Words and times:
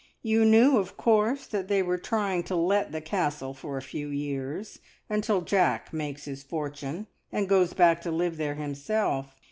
You 0.23 0.45
knew, 0.45 0.79
of 0.79 0.97
course, 0.97 1.45
that 1.45 1.67
they 1.67 1.83
were 1.83 1.99
trying 1.99 2.41
to 2.45 2.55
let 2.55 2.91
the 2.91 3.01
Castle 3.01 3.53
for 3.53 3.77
a 3.77 3.83
few 3.83 4.07
years, 4.07 4.79
until 5.09 5.41
Jack 5.41 5.93
makes 5.93 6.25
his 6.25 6.41
fortune, 6.41 7.05
and 7.31 7.47
goes 7.47 7.73
back 7.73 8.01
to 8.01 8.11
live 8.11 8.37
there 8.37 8.55
himself. 8.55 9.35